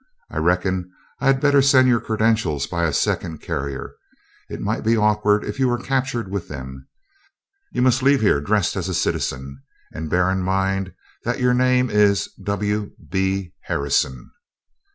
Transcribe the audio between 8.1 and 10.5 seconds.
here dressed as a citizen, and bear in